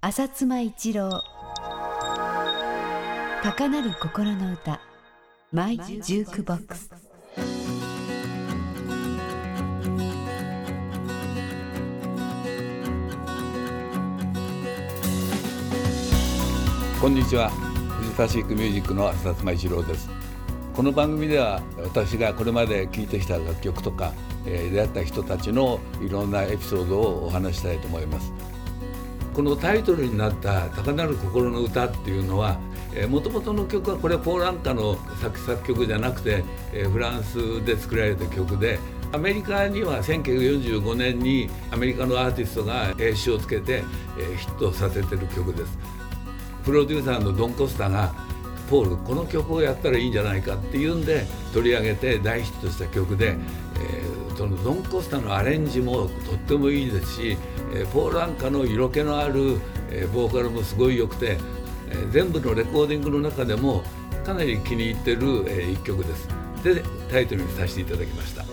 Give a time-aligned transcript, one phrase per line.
[0.00, 1.10] 浅妻一郎。
[3.42, 4.80] 高鳴る心の歌。
[5.50, 6.88] マイ・ジュークボックス。
[17.00, 17.50] こんにちは。
[17.98, 20.08] フジファシックミュージックの浅妻一郎です。
[20.74, 24.12] この番組では私がこれまで聴いてきた楽曲とか、
[24.46, 28.57] えー、出会った人たちのいろんなエピソードをお話したいと思います。
[29.38, 32.58] このタイトルになった「高鳴る心の歌」っていうのは
[33.08, 36.42] もともとの曲はこれはポーランカの作作曲じゃなくて、
[36.72, 38.80] えー、フランスで作られた曲で
[39.12, 43.84] アメリカには1945年にアメリカのアーティストが詞をつけて、
[44.18, 45.78] えー、ヒットさせてる曲です。
[46.64, 48.12] プロデューサーのドン・コスタが
[48.70, 53.36] 「ポールこの曲をやったらいいんじゃないか」っていうんで取り上げて大ヒットした曲で、
[53.80, 57.36] えー、そのドン・コスタのアレンジもとってもいいですし
[57.74, 59.58] えポール・アンカの色気のある、
[59.90, 61.38] えボーカルもすごい良くて、
[61.90, 63.82] え全部のレコーディングの中でも
[64.24, 66.28] かなり気に入ってる、え一曲です。
[66.64, 68.44] でタイトルにさせていただきました。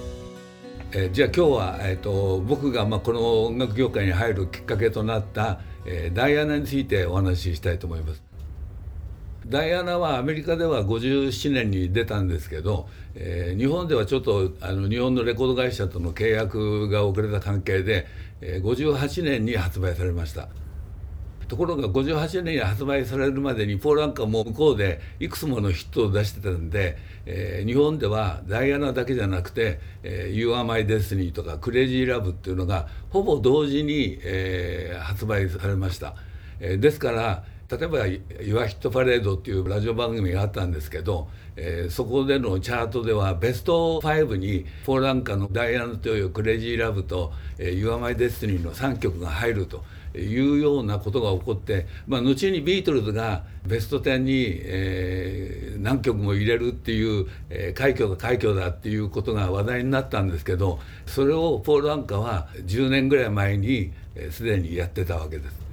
[0.92, 8.35] えじゃあ今日は、えーと、僕が、まあ、この音楽業界に入るきっかけとなった、えダイアナについてお話ししたいと思います。
[9.48, 18.08] ダイアナはアメリカでは57年に出たんですけど、えー、日本ではちょっとあの日本のレコード会社との契約が遅れた関係で、
[18.42, 20.50] えー、58年に発売されました。
[21.48, 36.16] ところが58年に発売されるまでにポール・アンカーも向こうでいくつものヒットを出してたんで、えー、日本ではダイアナだけじゃなくて「えー、You Are My Destiny」とか「クレイジー・ラブ」っていうのがほぼ同時に、えー、発売されました、
[36.60, 38.06] えー、ですから例えば
[38.44, 49.84] 「ユアヒットパレード」っていうラジオ番組があったんですけど、えー、そこでのチャートではベスト5にポール・アンカの「ダイアナという Crazy Love」と「えー、 You Are My Destiny」の3曲が入ると
[50.16, 63.92] いうようなことが起こって、まあ、後にビートルズがベスト10に、えー、何曲も入れるっていう、えー、快挙だ快挙だっていうことが話題になったんですけどそれをポール・アンカは10年ぐらい前に
[64.30, 65.65] すで、えー、にやってたわけです。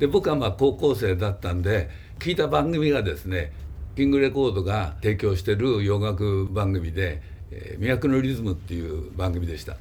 [0.00, 3.52] で僕はまあ高校生だったんで聞いた番組がですね
[3.94, 7.22] キングレコードが提供してる洋楽番組で
[7.52, 9.76] 「えー、魅惑のリズム」っていう番組でした。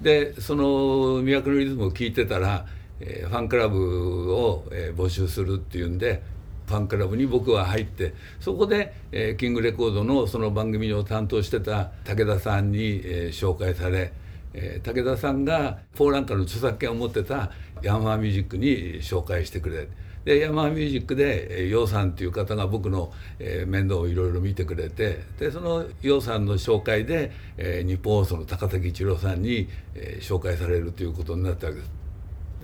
[0.00, 0.64] でその
[1.22, 2.66] 魅惑のリズムを聞いてたら、
[3.00, 6.22] えー、ファンクラブを、えー、募集するっていうんで
[6.66, 14.12] ファンクラブに僕は入ってそこで、えー、キングレコードのその番組を担当してた武田さんに、えー、紹介され
[14.52, 17.50] えー、武田さんがポーランカの著作権を持ってた
[17.82, 19.88] ヤンマーミュージックに紹介してくれ
[20.24, 31.90] でヤンマーミュージックで楊さんっていう方が僕の、えー、面倒をいろいろ見てくれてでその楊さんの紹介で、えー、日本放送の高崎一郎さんに、えー、紹介されるということになったわけです。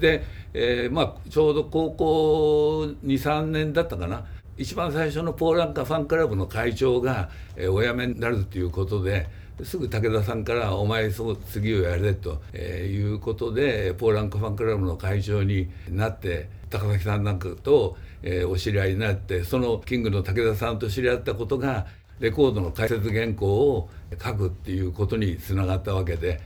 [0.00, 4.26] で、えーまあ、ちょうど高校23年だったかな
[4.58, 9.26] 一番最初のポーランカファンクラブの会長が、えー、お辞めになるということで
[9.64, 21.86] すぐ武田さんから「お前そう次をやれ」と、えー、いうことでポーランカファンクラブの会長になって高崎さんなんかと、えー、お知り合いになってそのキングの武田さんと知り合ったことが
[22.20, 23.88] レコードの解説原稿を
[24.22, 26.40] 書くっていうことにつながったわけで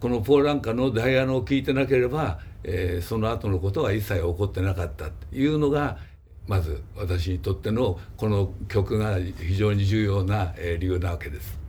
[0.00, 5.98] このポーランカのダイアナを聞いてなければ、えー、その後のことは一切起こってなかったっていうのが
[6.46, 11.63] まず私にとってのこの曲が非常に重要な理由なわけです。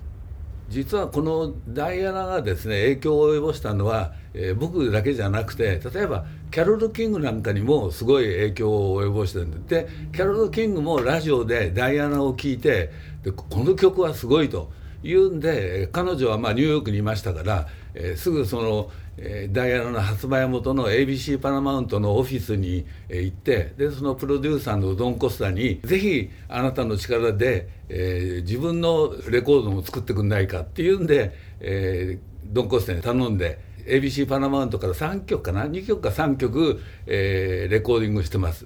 [0.70, 12.92] 実はこのダイアナがですね影響を及ぼしたのは、えー、僕だけじゃなくて例えばキャロル・キングなんかにもすごい影響を及ぼしてるんででキャロル・キングもラジオでダイアナを聴いて
[13.24, 14.72] でこの曲はすごいと。
[15.06, 38.66] 言うんで彼女はまあニューヨークにいましたから、えー、すぐそのえダイアナの発売元の ABC パラマウントのオフィスにえ行ってでそのプロデューサーのドン・コスタに「ぜひあなたの力で、えー、自分のレコードも作ってくんないか」っていうんで、えー、ドン・コスタに頼んで ABC パラマウントから3曲かな？2曲か3曲、えー、レコーディングしてます。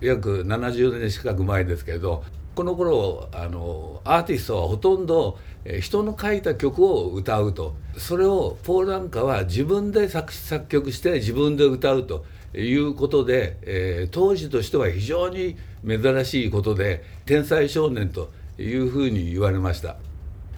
[0.00, 2.24] 約70年近く前ですけど
[2.60, 5.38] この頃あのアーティストはほとんど
[5.80, 15.56] 人の書いた曲を歌うとそれをポール・アンカは自分で作詞作曲して自分で歌うということで、えー、当時としては非常に
[15.88, 19.96] 珍しいことで天才少年というふうに言われました。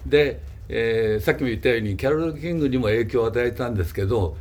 [0.05, 4.35] で、えー、さっきも言ったようにキャロル・キングにも影響を与えたんですけど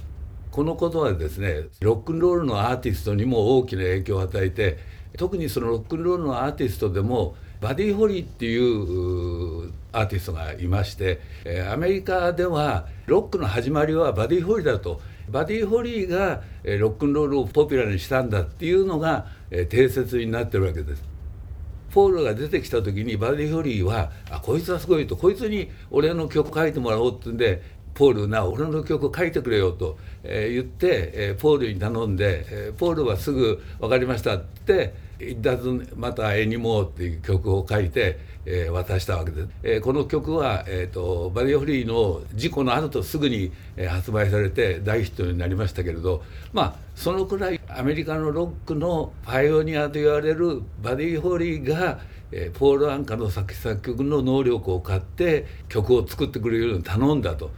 [0.50, 4.79] このことはですねロックンロールのアーティストにも大きな影響を与えて
[5.17, 11.20] 特にそのロックンロールのアーティストでもバディ・ホリーっていうアーティストがいまして
[11.73, 15.00] アメリカではロックの始まりはバディ・ホリーだと
[15.31, 19.26] バディ・ホリーがロックンロールをポピュラーにしたんだっていうのが
[19.69, 21.05] 定説になってるわけです。
[21.93, 27.62] ポールが出てきた時にバディ・ホリーは「あこいつはすごい」と「こいつに俺の曲書いてもらおう」ってんで
[27.94, 34.94] 「ポールな俺の曲書いてくれよ」と、えー、言って、えー、ポールに頼んで、えー、ポールはすぐ「分かりました」って
[35.30, 46.22] 「It doesn't matter anymore」っていう曲を書いて、えー、渡したわけです、えー、この曲は、えーと、バディ・ホリーの事故の後とすぐに、えー、発売されて大ヒットになりましたけれど
[46.52, 52.00] まあそのくらいアメリカのロックのパイオニアと言われるバディ・ホリーが
[52.32, 57.50] えー、ポール・アンカの作詞作曲の能力を買って曲を作ってくれるように頼んだと、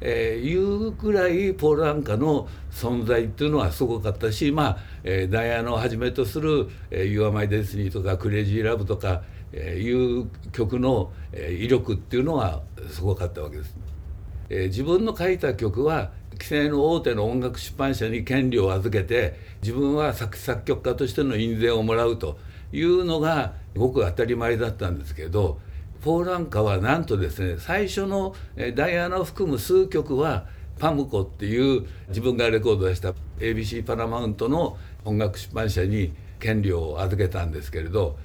[0.00, 13.76] えー、いうぐらいポール・アンカの存在っていうのはすごかったしまあ、えー、ダイアナをはじめとする「えー、You Are My Destiny」とか「クレイジー・ラブ」とか、えー、いう曲の、えー、威力っていうのはすごかったわけです。
[14.48, 22.38] えー、自分の書いた曲は規制の大手の音楽出版社に権利を預けて自分は作作曲家としての印税をもらうと
[22.72, 25.60] いうのがごく当たり前だったんですけど
[26.02, 28.34] ポーランカはなんとですね最初の
[28.74, 30.46] ダイアナを含む数曲は
[30.78, 38.16] パムコっていう自分がレコード出した ABC パラマウントの音楽出版社に権利を預けたんですけれど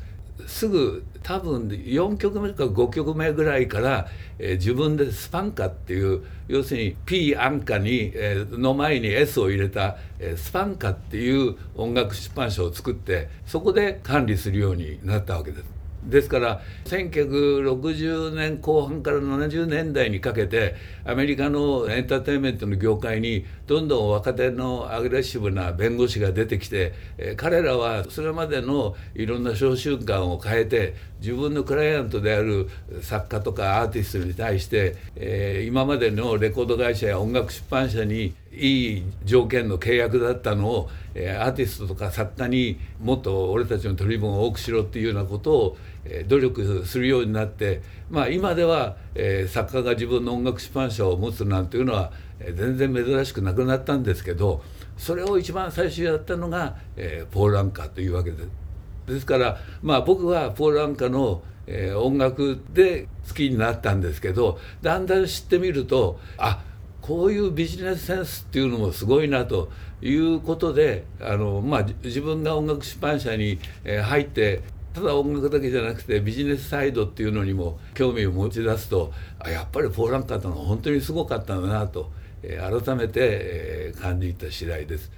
[0.48, 4.08] すぐ多分4曲目か5曲目ぐらいから、
[4.38, 15.85] えー、自分でスパンカっていう要するに P アンカに、えー、の前に S を入れた、えー、スパンカっていう音楽出版社を作ってそこで管理するようになったわけです。
[16.08, 26.94] ですから1960年後半から70年代にかけてアメリカのエンターテインメントの業界にどんどん若手のアグレッシブな弁護士が出てきて、
[27.38, 32.70] 彼らはそれまでのいろんな召集感を変えて自分のクライアントである
[33.02, 54.64] 作家とかアーティストに対して、えー、今までのレコード会社や音楽出版社にいい条件の契約だったのを、えー、アーティストとか作家にもっと俺たちの取り分を多くしろっていうようなことを、えー、努力するようになって、まあ、今では、えー、作家が自分の音楽出版社を持つなんていうのは、えー、全然珍しくなくなったんですけど
[54.98, 58.65] それを一番最初やったのが、えー、ポール・アンカーというわけです。
[59.08, 66.62] ですからまあ僕はポール・アンカのえー、音楽で好きになったんですけどだんだん知ってみるとあ
[67.02, 69.70] こういうビジネスセンスっていうのもすごいなと
[70.02, 74.62] いうことであの、まあ、自分が音楽出版社に入って
[74.94, 82.12] ただ音楽だけじゃなくてビジネスサイドっていうのにも興味を持ち出すとあやっぱりポーランカーとのは本当にすごかったんだなと、
[82.42, 85.12] 改めて、感じた次第です。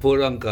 [0.00, 0.50] ポーランカ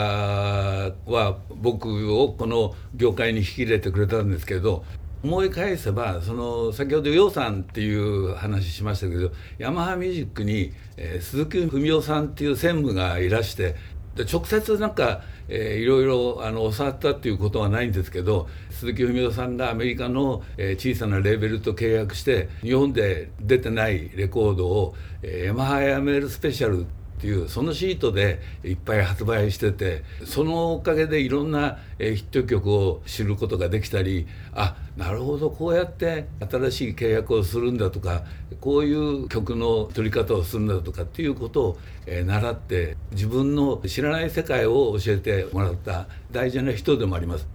[1.06, 4.84] は僕をこの業界に引き入れてくれたんですけど
[5.22, 13.74] 思い返せばその先ほど楊さんっていう話しましたけどヤマハミュージックに、えー、鈴木文雄さんっていう専務がいらして
[14.16, 26.86] で直接なんか、えー、いろいろあの教わったっていうことはないんですけど鈴木文雄さんがアメリカの、えー、小さなレーベルと契約して日本で出てないレコードを、えー、ヤマハエアメールスペシャル
[27.18, 38.24] っていうそのシートでいっぱい発売しててそのおかげでいろんなヒット曲を知ることができたりあなるほどこうやって新しい契約をするんだとか
[38.60, 47.46] こういう曲の取り方をするんだとかっていうことを習って自分の知らない世界を教えてもらった大事な人でもあります。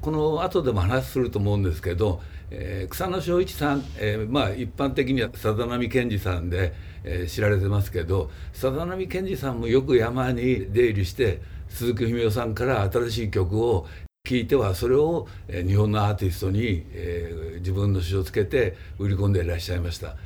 [0.00, 2.20] この後でも話すると思うんですけど、
[2.50, 6.72] えー、草野正一さん、えー、まあ一般的にはさざ波健二さんで、
[7.04, 13.86] えー、知られてますけどさざ波健二さんもよく山に出入りして鈴木文雄さんから新しい曲を
[14.26, 20.16] 聞いてはそれを、え、日本のアーティストに、えー、自分の詩をつけて売り込んでいらっしゃいました。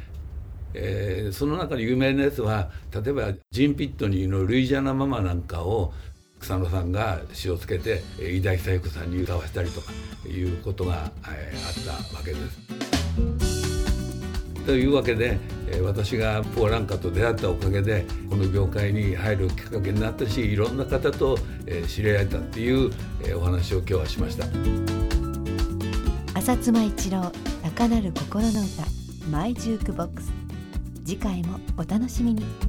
[0.74, 5.92] えー、その中で有名なやつは例えばジン・ピットニーの「ルイジャナ・ママ」なんかを
[6.40, 9.92] 草野さんが詩をつけて飯田久彦さんに歌わせたりとか
[10.26, 12.58] いうことが、えー、あったわけです。
[14.64, 15.38] というわけで
[15.82, 21.38] 私がポーランカと出会ったおかげでこの業界に入るきっかけになったしいろんな方と
[21.86, 22.92] 知り合えたっていう
[23.34, 24.44] お話を今日はしました。
[26.38, 28.84] 浅妻一郎高鳴る心の歌
[29.30, 30.30] マイジュークボックス。
[31.04, 32.67] 次回もお楽しみに。